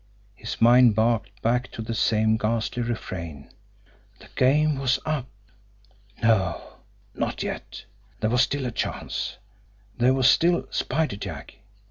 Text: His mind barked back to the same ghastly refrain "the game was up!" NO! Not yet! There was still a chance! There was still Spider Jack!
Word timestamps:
His 0.33 0.59
mind 0.59 0.95
barked 0.95 1.43
back 1.43 1.69
to 1.73 1.81
the 1.83 1.93
same 1.93 2.35
ghastly 2.35 2.81
refrain 2.81 3.51
"the 4.17 4.29
game 4.35 4.79
was 4.79 4.97
up!" 5.05 5.27
NO! 6.23 6.79
Not 7.13 7.43
yet! 7.43 7.85
There 8.19 8.31
was 8.31 8.41
still 8.41 8.65
a 8.65 8.71
chance! 8.71 9.37
There 9.99 10.15
was 10.15 10.27
still 10.27 10.65
Spider 10.71 11.17
Jack! 11.17 11.57